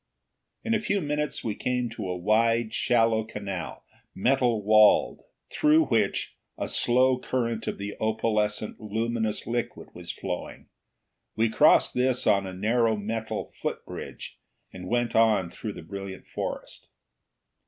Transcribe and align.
In 0.63 0.73
a 0.73 0.79
few 0.79 0.99
minutes 0.99 1.43
we 1.43 1.53
came 1.53 1.87
to 1.91 2.09
a 2.09 2.17
wide, 2.17 2.73
shallow 2.73 3.23
canal, 3.23 3.85
metal 4.15 4.63
walled, 4.63 5.21
through 5.51 5.85
which 5.85 6.35
a 6.57 6.67
slow 6.67 7.19
current 7.19 7.67
of 7.67 7.77
the 7.77 7.95
opalescent, 7.99 8.79
luminous 8.81 9.45
liquid 9.45 9.89
was 9.93 10.11
flowing. 10.11 10.69
We 11.35 11.49
crossed 11.49 11.93
this 11.93 12.25
on 12.25 12.47
a 12.47 12.51
narrow 12.53 12.95
metal 12.97 13.53
foot 13.61 13.85
bridge, 13.85 14.39
and 14.73 14.87
went 14.87 15.15
on 15.15 15.51
through 15.51 15.73
the 15.73 15.83
brilliant 15.83 16.25
forest. 16.25 16.87